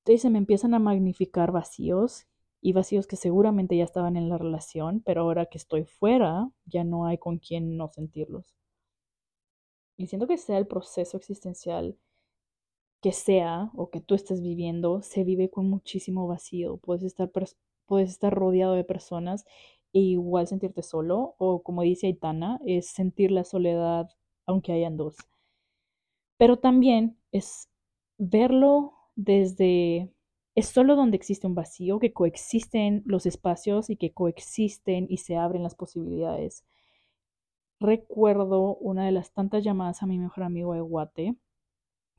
Entonces 0.07 0.21
se 0.21 0.29
me 0.29 0.37
empiezan 0.37 0.73
a 0.73 0.79
magnificar 0.79 1.51
vacíos 1.51 2.27
y 2.61 2.71
vacíos 2.71 3.07
que 3.07 3.17
seguramente 3.17 3.75
ya 3.75 3.83
estaban 3.83 4.15
en 4.15 4.29
la 4.29 4.37
relación, 4.37 5.01
pero 5.05 5.23
ahora 5.23 5.47
que 5.47 5.57
estoy 5.57 5.83
fuera, 5.83 6.49
ya 6.63 6.85
no 6.85 7.05
hay 7.05 7.17
con 7.17 7.39
quien 7.39 7.75
no 7.75 7.89
sentirlos. 7.89 8.55
Y 9.97 10.07
siento 10.07 10.25
que 10.25 10.37
sea 10.37 10.59
el 10.59 10.65
proceso 10.65 11.17
existencial 11.17 11.97
que 13.01 13.11
sea 13.11 13.69
o 13.75 13.89
que 13.89 13.99
tú 13.99 14.15
estés 14.15 14.41
viviendo, 14.41 15.01
se 15.01 15.25
vive 15.25 15.49
con 15.49 15.69
muchísimo 15.69 16.25
vacío. 16.25 16.77
Puedes 16.77 17.03
estar, 17.03 17.29
puedes 17.85 18.09
estar 18.09 18.33
rodeado 18.33 18.75
de 18.75 18.85
personas 18.85 19.43
e 19.91 19.99
igual 19.99 20.47
sentirte 20.47 20.83
solo, 20.83 21.35
o 21.37 21.63
como 21.63 21.81
dice 21.81 22.07
Aitana, 22.07 22.61
es 22.65 22.87
sentir 22.87 23.31
la 23.31 23.43
soledad 23.43 24.09
aunque 24.45 24.71
hayan 24.71 24.95
dos. 24.95 25.17
Pero 26.37 26.59
también 26.59 27.17
es 27.33 27.67
verlo 28.17 28.96
desde 29.17 30.13
es 30.55 30.67
solo 30.67 30.95
donde 30.95 31.17
existe 31.17 31.45
un 31.47 31.55
vacío 31.55 31.99
que 31.99 32.13
coexisten 32.13 33.03
los 33.05 33.25
espacios 33.25 33.89
y 33.89 33.97
que 33.97 34.13
coexisten 34.13 35.07
y 35.09 35.17
se 35.17 35.35
abren 35.35 35.63
las 35.63 35.75
posibilidades 35.75 36.63
recuerdo 37.79 38.75
una 38.77 39.05
de 39.05 39.11
las 39.11 39.31
tantas 39.31 39.63
llamadas 39.63 40.01
a 40.03 40.05
mi 40.05 40.17
mejor 40.19 40.43
amigo 40.43 40.73
de 40.73 40.81
Guate. 40.81 41.35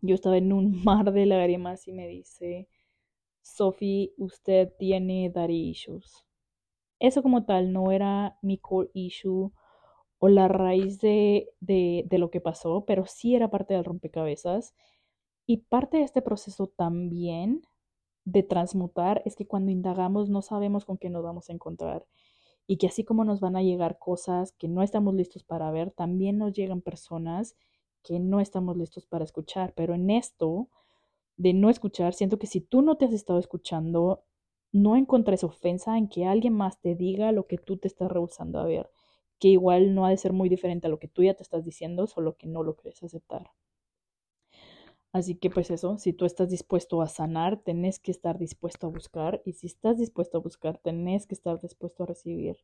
Yo 0.01 0.15
estaba 0.15 0.37
en 0.39 0.53
un 0.53 0.83
mar 0.85 1.13
de 1.13 1.27
lágrimas 1.27 1.89
y 1.89 1.93
me 1.93 2.09
dice, 2.09 2.69
Sophie, 3.43 4.13
usted 4.19 4.73
tiene 4.79 5.31
daddy 5.31 5.71
issues. 5.71 6.25
Eso 7.01 7.23
como 7.23 7.45
tal 7.45 7.73
no 7.73 7.93
era 7.93 8.39
mi 8.43 8.59
core 8.59 8.91
issue 8.95 9.53
o 10.19 10.29
la 10.29 10.49
raíz 10.49 11.01
de, 11.01 11.51
de, 11.61 12.05
de 12.09 12.19
lo 12.19 12.31
que 12.31 12.41
pasó, 12.41 12.85
pero 12.87 13.07
sí 13.07 13.37
era 13.37 13.51
parte 13.51 13.75
del 13.75 13.85
rompecabezas. 13.85 14.75
Y 15.51 15.57
parte 15.57 15.97
de 15.97 16.03
este 16.03 16.21
proceso 16.21 16.67
también 16.67 17.63
de 18.27 18.43
transmutar 18.43 19.23
es 19.25 19.35
que 19.35 19.47
cuando 19.47 19.71
indagamos 19.71 20.29
no 20.29 20.43
sabemos 20.43 20.85
con 20.85 20.99
qué 20.99 21.09
nos 21.09 21.25
vamos 21.25 21.49
a 21.49 21.55
encontrar 21.55 22.07
y 22.67 22.77
que 22.77 22.87
así 22.89 23.03
como 23.03 23.25
nos 23.25 23.41
van 23.41 23.57
a 23.57 23.63
llegar 23.63 23.99
cosas 23.99 24.53
que 24.53 24.69
no 24.69 24.83
estamos 24.83 25.15
listos 25.15 25.45
para 25.45 25.71
ver, 25.71 25.91
también 25.91 26.37
nos 26.37 26.53
llegan 26.53 26.83
personas 26.83 27.57
que 28.03 28.21
no 28.21 28.41
estamos 28.41 28.77
listos 28.77 29.07
para 29.07 29.25
escuchar. 29.25 29.73
Pero 29.75 29.95
en 29.95 30.11
esto 30.11 30.69
de 31.39 31.55
no 31.55 31.71
escuchar, 31.71 32.13
siento 32.13 32.39
que 32.39 32.47
si 32.47 32.61
tú 32.61 32.83
no 32.83 32.99
te 32.99 33.07
has 33.07 33.15
estado 33.15 33.39
escuchando, 33.39 34.25
no 34.71 34.97
encontres 34.97 35.45
ofensa 35.45 35.97
en 35.97 36.09
que 36.11 36.27
alguien 36.27 36.53
más 36.53 36.79
te 36.83 36.95
diga 36.95 37.33
lo 37.33 37.47
que 37.47 37.57
tú 37.57 37.79
te 37.79 37.89
estás 37.89 38.13
rehusando 38.13 38.61
a 38.61 38.67
ver, 38.67 38.91
que 39.39 39.49
igual 39.49 39.95
no 39.95 40.05
ha 40.05 40.11
de 40.11 40.19
ser 40.19 40.35
muy 40.35 40.51
diferente 40.51 40.89
a 40.89 40.91
lo 40.91 40.99
que 40.99 41.09
tú 41.09 41.23
ya 41.23 41.33
te 41.33 41.43
estás 41.43 41.65
diciendo, 41.65 42.07
solo 42.07 42.37
que 42.37 42.49
no 42.49 42.63
lo 42.63 42.77
quieres 42.77 43.03
aceptar. 43.03 43.51
Así 45.19 45.35
que 45.35 45.51
pues 45.51 45.71
eso, 45.71 45.99
si 45.99 46.13
tú 46.13 46.25
estás 46.27 46.49
dispuesto 46.51 47.03
a 47.03 47.09
sanar, 47.09 47.59
tenés 47.59 47.99
que 47.99 48.13
estar 48.13 48.39
dispuesto 48.39 48.87
a 48.87 48.91
buscar 48.91 49.43
y 49.45 49.53
si 49.55 49.67
estás 49.67 49.99
dispuesto 49.99 50.39
a 50.39 50.41
buscar, 50.41 50.79
tenés 50.79 51.27
que 51.27 51.35
estar 51.35 51.61
dispuesto 51.61 52.05
a 52.05 52.07
recibir. 52.07 52.57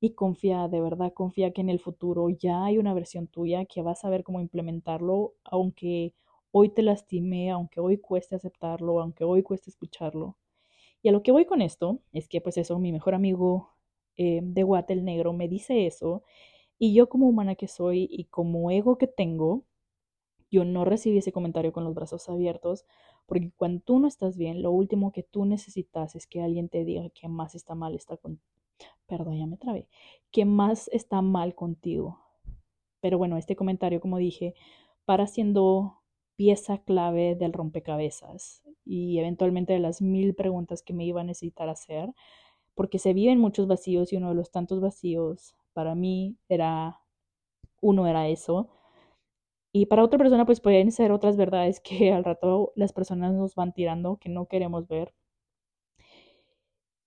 y 0.00 0.10
confía, 0.14 0.68
de 0.68 0.80
verdad, 0.82 1.14
confía 1.14 1.52
que 1.54 1.62
en 1.62 1.70
el 1.70 1.80
futuro 1.80 2.28
ya 2.28 2.64
hay 2.66 2.78
una 2.78 2.92
versión 2.94 3.26
tuya 3.28 3.64
que 3.64 3.80
vas 3.82 4.04
a 4.04 4.10
ver 4.10 4.22
cómo 4.24 4.40
implementarlo, 4.40 5.34
aunque 5.44 6.14
hoy 6.52 6.68
te 6.70 6.82
lastime, 6.82 7.50
aunque 7.50 7.80
hoy 7.80 7.96
cueste 7.98 8.34
aceptarlo, 8.36 9.00
aunque 9.00 9.24
hoy 9.24 9.42
cueste 9.42 9.70
escucharlo. 9.70 10.36
Y 11.02 11.08
a 11.08 11.12
lo 11.12 11.22
que 11.22 11.32
voy 11.32 11.44
con 11.46 11.62
esto 11.62 12.00
es 12.12 12.28
que 12.28 12.40
pues 12.40 12.56
eso, 12.58 12.78
mi 12.78 12.92
mejor 12.92 13.14
amigo 13.14 13.70
eh, 14.16 14.40
de 14.42 14.62
Guate 14.62 14.92
el 14.94 15.04
Negro 15.04 15.32
me 15.32 15.48
dice 15.48 15.86
eso 15.86 16.22
y 16.78 16.94
yo 16.94 17.08
como 17.08 17.28
humana 17.28 17.56
que 17.56 17.68
soy 17.68 18.08
y 18.10 18.24
como 18.26 18.70
ego 18.70 18.98
que 18.98 19.06
tengo, 19.08 19.64
yo 20.54 20.64
no 20.64 20.84
recibí 20.84 21.18
ese 21.18 21.32
comentario 21.32 21.72
con 21.72 21.82
los 21.84 21.94
brazos 21.94 22.28
abiertos, 22.28 22.86
porque 23.26 23.50
cuando 23.56 23.82
tú 23.82 23.98
no 23.98 24.06
estás 24.06 24.36
bien, 24.36 24.62
lo 24.62 24.70
último 24.70 25.10
que 25.12 25.24
tú 25.24 25.44
necesitas 25.44 26.14
es 26.14 26.26
que 26.28 26.42
alguien 26.42 26.68
te 26.68 26.84
diga 26.84 27.10
que 27.10 27.28
más 27.28 27.54
está 27.54 27.74
mal 27.74 27.94
está 27.94 28.16
con... 28.16 28.40
Perdón, 29.06 29.36
ya 29.38 29.46
me 29.46 29.56
trabé. 29.56 29.88
Que 30.30 30.44
más 30.44 30.88
está 30.92 31.22
mal 31.22 31.54
contigo. 31.56 32.20
Pero 33.00 33.18
bueno, 33.18 33.36
este 33.36 33.56
comentario, 33.56 34.00
como 34.00 34.18
dije, 34.18 34.54
para 35.04 35.26
siendo 35.26 36.00
pieza 36.36 36.78
clave 36.78 37.34
del 37.34 37.52
rompecabezas 37.52 38.62
y 38.84 39.18
eventualmente 39.18 39.72
de 39.72 39.80
las 39.80 40.00
mil 40.02 40.34
preguntas 40.34 40.82
que 40.82 40.92
me 40.92 41.04
iba 41.04 41.20
a 41.20 41.24
necesitar 41.24 41.68
hacer, 41.68 42.14
porque 42.74 42.98
se 42.98 43.12
viven 43.12 43.40
muchos 43.40 43.66
vacíos 43.66 44.12
y 44.12 44.16
uno 44.16 44.28
de 44.28 44.34
los 44.36 44.50
tantos 44.50 44.80
vacíos 44.80 45.56
para 45.72 45.94
mí 45.94 46.36
era, 46.48 47.00
uno 47.80 48.06
era 48.06 48.28
eso, 48.28 48.68
y 49.76 49.86
para 49.86 50.04
otra 50.04 50.18
persona 50.18 50.46
pues 50.46 50.60
pueden 50.60 50.92
ser 50.92 51.10
otras 51.10 51.36
verdades 51.36 51.80
que 51.80 52.12
al 52.12 52.22
rato 52.22 52.72
las 52.76 52.92
personas 52.92 53.34
nos 53.34 53.56
van 53.56 53.72
tirando 53.72 54.18
que 54.18 54.28
no 54.28 54.46
queremos 54.46 54.86
ver. 54.86 55.12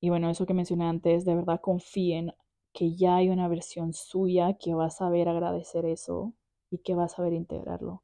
Y 0.02 0.10
bueno, 0.10 0.30
eso 0.30 0.46
que 0.46 0.54
mencioné 0.54 0.84
antes, 0.84 1.24
de 1.24 1.34
verdad 1.34 1.62
confíen 1.62 2.34
que 2.74 2.94
ya 2.94 3.16
hay 3.16 3.30
una 3.30 3.48
versión 3.48 3.94
suya 3.94 4.58
que 4.60 4.74
va 4.74 4.88
a 4.88 4.90
saber 4.90 5.30
agradecer 5.30 5.86
eso 5.86 6.34
y 6.70 6.80
que 6.80 6.94
va 6.94 7.06
a 7.06 7.08
saber 7.08 7.32
integrarlo. 7.32 8.04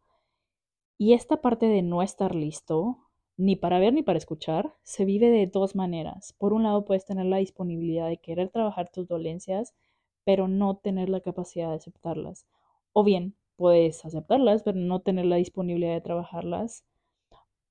Y 0.98 1.12
esta 1.12 1.42
parte 1.42 1.66
de 1.66 1.82
no 1.82 2.02
estar 2.02 2.34
listo, 2.34 3.00
ni 3.36 3.58
para 3.58 3.80
ver 3.80 3.94
ni 3.94 4.02
para 4.02 4.18
escuchar, 4.18 4.74
se 4.82 5.04
vive 5.04 5.30
de 5.30 5.46
dos 5.46 5.76
maneras. 5.76 6.36
Por 6.38 6.54
un 6.54 6.64
lado, 6.64 6.86
puedes 6.86 7.06
tener 7.06 7.26
la 7.26 7.38
disponibilidad 7.38 8.08
de 8.08 8.18
querer 8.18 8.48
trabajar 8.48 8.90
tus 8.90 9.10
dolencias, 9.10 9.76
pero 10.24 10.48
no 10.48 10.78
tener 10.78 11.10
la 11.10 11.20
capacidad 11.20 11.68
de 11.68 11.76
aceptarlas. 11.76 12.48
O 12.94 13.04
bien, 13.04 13.36
puedes 13.56 14.06
aceptarlas, 14.06 14.64
pero 14.64 14.78
no 14.80 15.02
tener 15.02 15.26
la 15.26 15.38
disponibilidad 15.38 15.94
de 15.94 16.02
trabajarlas. 16.02 16.86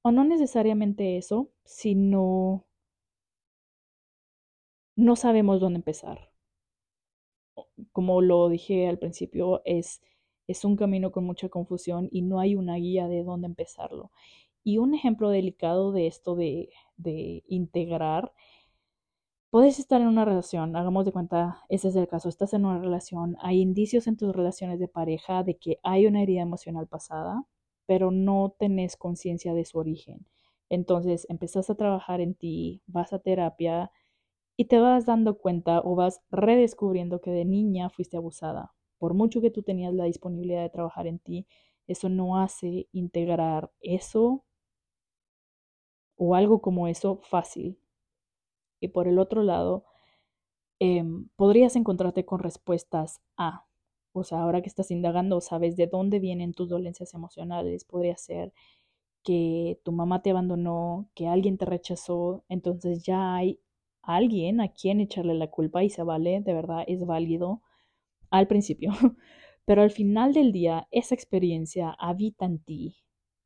O 0.02 0.12
no 0.12 0.24
necesariamente 0.24 1.16
eso, 1.18 1.50
sino 1.64 2.64
no 4.96 5.16
sabemos 5.16 5.60
dónde 5.60 5.76
empezar. 5.78 6.30
Como 7.92 8.20
lo 8.22 8.48
dije 8.48 8.88
al 8.88 8.98
principio, 8.98 9.62
es 9.64 10.00
es 10.48 10.64
un 10.64 10.76
camino 10.76 11.12
con 11.12 11.24
mucha 11.24 11.48
confusión 11.48 12.08
y 12.10 12.22
no 12.22 12.40
hay 12.40 12.56
una 12.56 12.76
guía 12.76 13.08
de 13.08 13.22
dónde 13.22 13.46
empezarlo. 13.46 14.10
Y 14.64 14.78
un 14.78 14.94
ejemplo 14.94 15.30
delicado 15.30 15.92
de 15.92 16.06
esto 16.06 16.34
de, 16.36 16.70
de 16.96 17.42
integrar, 17.48 18.32
puedes 19.52 19.78
estar 19.78 20.00
en 20.00 20.09
una 20.09 20.25
relación, 20.25 20.75
hagamos 20.76 21.04
de 21.04 21.12
cuenta, 21.12 21.62
ese 21.68 21.88
es 21.88 21.97
el 21.97 22.09
caso, 22.09 22.28
estás 22.28 22.54
en 22.54 22.64
una 22.64 22.80
relación, 22.80 23.37
hay 23.40 23.61
indicios 23.61 24.09
en 24.09 24.16
tus 24.16 24.35
relaciones 24.35 24.80
de 24.80 24.88
pareja 24.88 25.44
de 25.44 25.59
que 25.59 25.78
hay 25.85 26.06
una 26.06 26.23
herida 26.23 26.42
emocional 26.42 26.88
pasada, 26.88 27.44
pero 27.87 28.11
no 28.11 28.56
tenés 28.59 28.97
conciencia 28.97 29.54
de 29.54 29.64
su 29.66 29.78
origen. 29.78 30.26
Entonces 30.71 31.26
empezás 31.28 31.71
a 31.71 31.75
trabajar 31.76 32.21
en 32.23 32.35
ti, 32.35 32.82
vas 32.87 33.12
a 33.12 33.18
terapia 33.21 33.92
y 34.56 34.66
te 34.66 34.78
vas 34.80 35.06
dando 35.06 35.38
cuenta 35.38 35.80
o 35.85 35.97
vas 35.97 36.23
redescubriendo 36.30 37.21
que 37.21 37.30
de 37.32 37.44
niña 37.44 37.90
fuiste 37.90 38.16
abusada 38.16 38.75
por 38.99 39.14
mucho 39.14 39.40
que 39.42 39.50
tú 39.50 39.64
tenías 39.64 39.92
la 39.94 40.04
disponibilidad 40.04 40.62
de 40.62 40.71
trabajar 40.71 41.09
en 41.09 41.18
ti, 41.18 41.47
eso 41.88 42.09
no 42.09 42.38
hace 42.40 42.88
integrar 42.92 43.71
eso 43.80 44.44
o 46.16 46.35
algo 46.35 46.62
como 46.62 46.88
eso 46.88 47.18
fácil. 47.23 47.81
Y 48.82 48.88
por 48.88 49.08
el 49.08 49.18
otro 49.18 49.42
lado, 49.44 49.84
em, 50.80 51.28
podrías 51.36 51.76
encontrarte 51.76 52.24
con 52.24 52.40
respuestas 52.40 53.20
a, 53.36 53.66
o 54.12 54.24
sea, 54.24 54.42
ahora 54.42 54.62
que 54.62 54.68
estás 54.68 54.90
indagando, 54.90 55.40
sabes 55.40 55.76
de 55.76 55.86
dónde 55.86 56.18
vienen 56.18 56.54
tus 56.54 56.68
dolencias 56.68 57.14
emocionales, 57.14 57.84
podría 57.84 58.16
ser 58.16 58.52
que 59.24 59.80
tu 59.84 59.92
mamá 59.92 60.22
te 60.22 60.30
abandonó, 60.30 61.08
que 61.14 61.28
alguien 61.28 61.58
te 61.58 61.66
rechazó, 61.66 62.44
entonces 62.48 63.04
ya 63.04 63.34
hay 63.36 63.60
alguien 64.02 64.60
a 64.60 64.68
quien 64.68 65.00
echarle 65.00 65.34
la 65.34 65.48
culpa 65.50 65.84
y 65.84 65.90
se 65.90 66.02
vale, 66.02 66.40
de 66.40 66.54
verdad 66.54 66.84
es 66.88 67.06
válido 67.06 67.62
al 68.30 68.48
principio, 68.48 68.90
pero 69.66 69.82
al 69.82 69.90
final 69.92 70.34
del 70.34 70.52
día 70.52 70.88
esa 70.90 71.14
experiencia 71.14 71.90
habita 71.98 72.46
en 72.46 72.58
ti, 72.60 72.96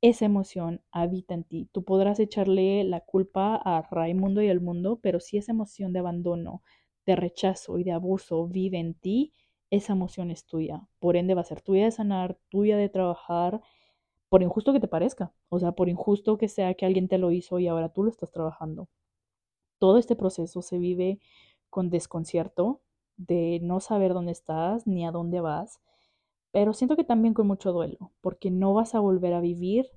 esa 0.01 0.25
emoción 0.25 0.83
habita 0.93 1.35
en 1.35 1.45
ti. 1.45 1.69
Tú 1.73 1.85
podrás 1.85 2.21
echarle 2.21 2.85
la 2.85 3.01
culpa 3.01 3.57
a 3.57 3.83
Raimundo 3.91 4.43
y 4.43 4.49
al 4.49 4.61
mundo, 4.61 5.01
pero 5.03 5.21
si 5.21 5.39
esa 5.39 5.53
emoción 5.53 5.93
de 5.93 6.01
abandono, 6.01 6.63
de 7.07 7.17
rechazo 7.17 7.79
y 7.79 7.85
de 7.85 7.93
abuso 7.93 8.47
vive 8.47 8.79
en 8.79 8.95
ti, 8.95 9.33
esa 9.71 9.95
emoción 9.95 10.31
es 10.31 10.47
tuya. 10.47 10.87
Por 10.99 11.17
ende 11.17 11.35
va 11.35 11.41
a 11.41 11.45
ser 11.45 11.61
tuya 11.63 11.85
de 11.85 11.91
sanar, 11.91 12.39
tuya 12.49 12.77
de 12.77 12.89
trabajar, 12.89 13.61
por 14.29 14.43
injusto 14.43 14.73
que 14.73 14.81
te 14.81 14.89
parezca. 14.89 15.33
O 15.49 15.59
sea, 15.59 15.73
por 15.73 15.89
injusto 15.89 16.39
que 16.39 16.49
sea 16.49 16.75
que 16.75 16.87
alguien 16.87 17.09
te 17.09 17.19
lo 17.19 17.31
hizo 17.33 17.59
y 17.59 17.69
ahora 17.69 17.89
tú 17.91 18.03
lo 18.05 18.11
estás 18.11 18.31
trabajando. 18.31 18.89
Todo 19.79 19.99
este 19.99 20.17
proceso 20.17 20.63
se 20.63 20.79
vive 20.79 21.21
con 21.71 21.91
desconcierto, 21.91 22.81
de 23.17 23.61
no 23.63 23.81
saber 23.81 24.13
dónde 24.15 24.33
estás 24.33 24.87
ni 24.87 25.07
a 25.07 25.11
dónde 25.11 25.41
vas, 25.41 25.81
pero 26.57 26.73
siento 26.73 26.97
que 26.97 27.05
también 27.05 27.35
con 27.35 27.47
mucho 27.47 27.71
duelo, 27.71 28.13
porque 28.23 28.51
no 28.51 28.73
vas 28.73 28.95
a 28.95 29.01
volver 29.01 29.35
a 29.35 29.43
vivir 29.43 29.91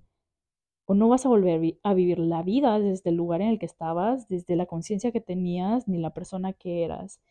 o 0.83 0.93
no 0.93 1.07
vas 1.07 1.25
a 1.25 1.29
volver 1.29 1.77
a 1.83 1.93
vivir 1.93 2.19
la 2.19 2.43
vida 2.43 2.81
desde 2.81 3.11
el 3.11 3.15
lugar 3.15 3.41
en 3.41 3.47
el 3.47 3.59
que 3.59 3.65
estabas, 3.65 4.27
desde 4.27 4.57
la 4.57 4.65
conciencia 4.65 5.13
que 5.13 5.21
tenías, 5.21 5.87
ni 5.87 5.99
la 5.99 6.13
persona 6.13 6.51
que 6.51 6.83
eras. 6.83 7.21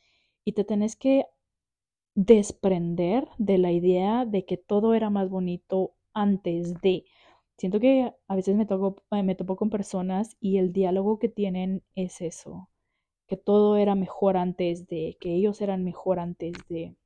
Y 0.46 0.52
te 0.52 0.64
tenés 0.64 0.96
que 0.96 1.26
desprender 2.14 3.28
de 3.36 3.58
la 3.58 3.70
idea 3.70 4.24
de 4.24 4.46
que 4.46 4.56
todo 4.56 4.94
era 4.94 5.10
más 5.10 5.28
bonito 5.28 5.92
antes 6.14 6.80
de. 6.80 7.04
Siento 7.58 7.80
que 7.80 8.14
a 8.28 8.34
veces 8.34 8.56
me, 8.56 8.64
toco, 8.64 8.96
me 9.10 9.34
topo 9.34 9.56
con 9.56 9.68
personas 9.68 10.38
y 10.40 10.56
el 10.56 10.72
diálogo 10.72 11.18
que 11.18 11.28
tienen 11.28 11.82
es 11.96 12.22
eso 12.22 12.70
que 13.26 13.36
todo 13.36 13.76
era 13.76 13.94
mejor 13.94 14.38
antes 14.38 14.86
de, 14.86 15.18
que 15.20 15.34
ellos 15.34 15.60
eran 15.60 15.84
mejor 15.84 16.18
antes 16.18 16.54
de. 16.70 16.96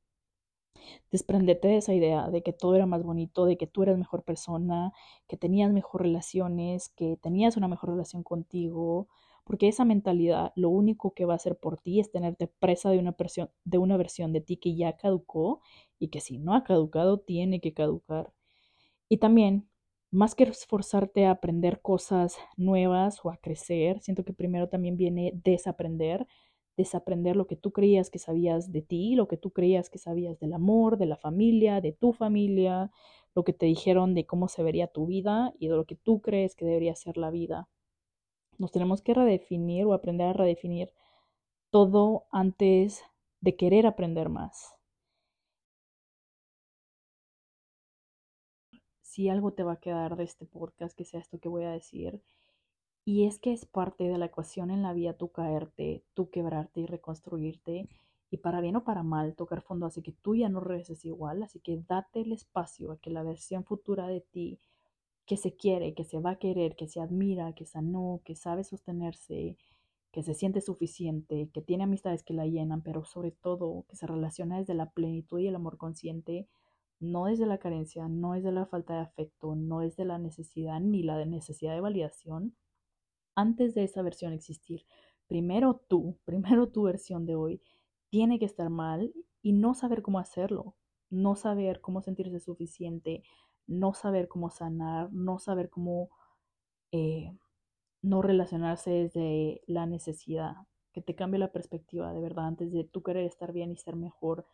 Desprendete 1.10 1.68
de 1.68 1.76
esa 1.76 1.94
idea 1.94 2.30
de 2.30 2.42
que 2.42 2.52
todo 2.52 2.74
era 2.74 2.86
más 2.86 3.02
bonito, 3.02 3.44
de 3.44 3.56
que 3.56 3.66
tú 3.66 3.82
eras 3.82 3.98
mejor 3.98 4.22
persona, 4.24 4.92
que 5.28 5.36
tenías 5.36 5.72
mejor 5.72 6.02
relaciones, 6.02 6.88
que 6.90 7.16
tenías 7.16 7.56
una 7.56 7.68
mejor 7.68 7.90
relación 7.90 8.22
contigo, 8.22 9.08
porque 9.44 9.68
esa 9.68 9.84
mentalidad 9.84 10.52
lo 10.56 10.70
único 10.70 11.14
que 11.14 11.24
va 11.24 11.34
a 11.34 11.36
hacer 11.36 11.56
por 11.56 11.78
ti 11.78 12.00
es 12.00 12.10
tenerte 12.10 12.46
presa 12.46 12.90
de 12.90 12.98
una, 12.98 13.14
de 13.64 13.78
una 13.78 13.96
versión 13.96 14.32
de 14.32 14.40
ti 14.40 14.56
que 14.56 14.74
ya 14.74 14.96
caducó 14.96 15.60
y 15.98 16.08
que 16.08 16.20
si 16.20 16.38
no 16.38 16.54
ha 16.54 16.64
caducado 16.64 17.18
tiene 17.18 17.60
que 17.60 17.74
caducar. 17.74 18.32
Y 19.08 19.18
también 19.18 19.68
más 20.10 20.34
que 20.34 20.44
esforzarte 20.44 21.26
a 21.26 21.32
aprender 21.32 21.80
cosas 21.80 22.36
nuevas 22.56 23.20
o 23.24 23.30
a 23.30 23.38
crecer, 23.38 24.00
siento 24.00 24.24
que 24.24 24.32
primero 24.32 24.68
también 24.68 24.96
viene 24.96 25.32
desaprender, 25.42 26.26
desaprender 26.76 27.36
lo 27.36 27.46
que 27.46 27.56
tú 27.56 27.72
creías 27.72 28.10
que 28.10 28.18
sabías 28.18 28.72
de 28.72 28.82
ti, 28.82 29.14
lo 29.14 29.28
que 29.28 29.36
tú 29.36 29.50
creías 29.50 29.90
que 29.90 29.98
sabías 29.98 30.38
del 30.40 30.52
amor, 30.54 30.98
de 30.98 31.06
la 31.06 31.16
familia, 31.16 31.80
de 31.80 31.92
tu 31.92 32.12
familia, 32.12 32.90
lo 33.34 33.44
que 33.44 33.52
te 33.52 33.66
dijeron 33.66 34.14
de 34.14 34.26
cómo 34.26 34.48
se 34.48 34.62
vería 34.62 34.86
tu 34.86 35.06
vida 35.06 35.52
y 35.58 35.68
de 35.68 35.76
lo 35.76 35.84
que 35.84 35.96
tú 35.96 36.20
crees 36.20 36.54
que 36.54 36.64
debería 36.64 36.94
ser 36.94 37.16
la 37.16 37.30
vida. 37.30 37.68
Nos 38.58 38.72
tenemos 38.72 39.02
que 39.02 39.14
redefinir 39.14 39.86
o 39.86 39.94
aprender 39.94 40.28
a 40.28 40.32
redefinir 40.32 40.92
todo 41.70 42.24
antes 42.30 43.02
de 43.40 43.56
querer 43.56 43.86
aprender 43.86 44.28
más. 44.28 44.76
si 49.12 49.28
algo 49.28 49.52
te 49.52 49.62
va 49.62 49.74
a 49.74 49.80
quedar 49.80 50.16
de 50.16 50.24
este 50.24 50.46
podcast, 50.46 50.96
que 50.96 51.04
sea 51.04 51.20
esto 51.20 51.38
que 51.38 51.50
voy 51.50 51.64
a 51.64 51.70
decir. 51.72 52.22
Y 53.04 53.26
es 53.26 53.38
que 53.38 53.52
es 53.52 53.66
parte 53.66 54.04
de 54.04 54.18
la 54.18 54.26
ecuación 54.26 54.70
en 54.70 54.82
la 54.82 54.92
vida 54.92 55.14
tú 55.14 55.30
caerte, 55.32 56.04
tú 56.14 56.30
quebrarte 56.30 56.80
y 56.80 56.86
reconstruirte. 56.86 57.88
Y 58.30 58.38
para 58.38 58.60
bien 58.60 58.76
o 58.76 58.84
para 58.84 59.02
mal, 59.02 59.34
tocar 59.34 59.62
fondo 59.62 59.86
hace 59.86 60.02
que 60.02 60.12
tú 60.12 60.34
ya 60.36 60.48
no 60.48 60.60
regreses 60.60 61.04
igual. 61.04 61.42
Así 61.42 61.60
que 61.60 61.82
date 61.88 62.20
el 62.20 62.32
espacio 62.32 62.92
a 62.92 62.98
que 62.98 63.10
la 63.10 63.22
versión 63.22 63.64
futura 63.64 64.06
de 64.06 64.20
ti, 64.20 64.60
que 65.26 65.36
se 65.36 65.56
quiere, 65.56 65.94
que 65.94 66.04
se 66.04 66.20
va 66.20 66.32
a 66.32 66.38
querer, 66.38 66.76
que 66.76 66.88
se 66.88 67.00
admira, 67.00 67.54
que 67.54 67.66
sanó, 67.66 68.20
que 68.24 68.36
sabe 68.36 68.64
sostenerse, 68.64 69.56
que 70.12 70.22
se 70.22 70.34
siente 70.34 70.60
suficiente, 70.60 71.50
que 71.52 71.62
tiene 71.62 71.84
amistades 71.84 72.22
que 72.22 72.34
la 72.34 72.46
llenan, 72.46 72.82
pero 72.82 73.04
sobre 73.04 73.32
todo 73.32 73.84
que 73.88 73.96
se 73.96 74.06
relaciona 74.06 74.58
desde 74.58 74.74
la 74.74 74.90
plenitud 74.90 75.40
y 75.40 75.48
el 75.48 75.56
amor 75.56 75.78
consciente, 75.78 76.48
no 77.00 77.28
es 77.28 77.38
de 77.38 77.46
la 77.46 77.58
carencia, 77.58 78.08
no 78.08 78.34
es 78.34 78.44
de 78.44 78.52
la 78.52 78.66
falta 78.66 78.94
de 78.94 79.00
afecto, 79.00 79.56
no 79.56 79.82
es 79.82 79.96
de 79.96 80.04
la 80.04 80.18
necesidad 80.18 80.80
ni 80.80 81.02
la 81.02 81.24
necesidad 81.24 81.74
de 81.74 81.80
validación, 81.80 82.54
antes 83.34 83.74
de 83.74 83.84
esa 83.84 84.02
versión 84.02 84.32
existir, 84.32 84.86
primero 85.26 85.82
tú, 85.88 86.18
primero 86.24 86.68
tu 86.68 86.84
versión 86.84 87.26
de 87.26 87.36
hoy, 87.36 87.62
tiene 88.10 88.38
que 88.38 88.44
estar 88.44 88.70
mal 88.70 89.12
y 89.42 89.52
no 89.52 89.74
saber 89.74 90.02
cómo 90.02 90.18
hacerlo, 90.18 90.76
no 91.10 91.34
saber 91.36 91.80
cómo 91.80 92.02
sentirse 92.02 92.40
suficiente, 92.40 93.22
no 93.66 93.94
saber 93.94 94.28
cómo 94.28 94.50
sanar, 94.50 95.12
no 95.12 95.38
saber 95.38 95.70
cómo 95.70 96.10
eh, 96.92 97.32
no 98.02 98.20
relacionarse 98.20 98.90
desde 98.90 99.62
la 99.66 99.86
necesidad, 99.86 100.56
que 100.92 101.00
te 101.00 101.14
cambie 101.14 101.38
la 101.38 101.52
perspectiva 101.52 102.12
de 102.12 102.20
verdad 102.20 102.46
antes 102.46 102.72
de 102.72 102.84
tú 102.84 103.02
querer 103.02 103.24
estar 103.24 103.52
bien 103.52 103.70
y 103.70 103.76
ser 103.76 103.96
mejor. 103.96 104.46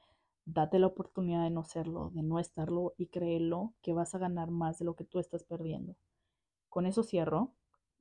Date 0.44 0.78
la 0.78 0.86
oportunidad 0.86 1.44
de 1.44 1.50
no 1.50 1.64
serlo, 1.64 2.10
de 2.10 2.22
no 2.22 2.38
estarlo 2.38 2.94
y 2.96 3.08
créelo 3.08 3.74
que 3.82 3.92
vas 3.92 4.14
a 4.14 4.18
ganar 4.18 4.50
más 4.50 4.78
de 4.78 4.84
lo 4.84 4.94
que 4.94 5.04
tú 5.04 5.18
estás 5.18 5.44
perdiendo. 5.44 5.96
Con 6.68 6.86
eso 6.86 7.02
cierro. 7.02 7.54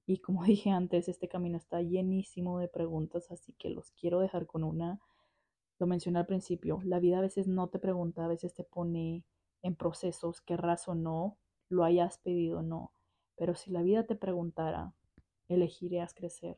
Y 0.08 0.20
como 0.20 0.44
dije 0.46 0.72
antes, 0.72 1.08
este 1.08 1.28
camino 1.28 1.58
está 1.58 1.82
llenísimo 1.84 2.58
de 2.58 2.68
preguntas, 2.68 3.30
así 3.30 3.54
que 3.54 3.70
los 3.70 3.92
quiero 3.92 4.20
dejar 4.20 4.48
con 4.48 4.64
una. 4.64 5.00
Lo 5.78 5.86
mencioné 5.86 6.18
al 6.18 6.26
principio, 6.26 6.82
la 6.84 7.00
vida 7.00 7.20
a 7.20 7.22
veces 7.22 7.48
no 7.48 7.68
te 7.68 7.78
pregunta, 7.78 8.26
a 8.26 8.28
veces 8.28 8.56
te 8.56 8.64
pone 8.64 9.24
en 9.62 9.76
procesos, 9.76 10.42
querrás 10.42 10.88
o 10.88 10.96
no, 10.96 11.38
lo 11.70 11.84
hayas 11.84 12.18
pedido 12.18 12.60
o 12.60 12.64
no. 12.64 12.94
Pero 13.36 13.54
si 13.54 13.70
la 13.70 13.84
vida 13.84 14.08
te 14.08 14.16
preguntara, 14.16 14.96
elegirías 15.48 16.16
crecer. 16.16 16.58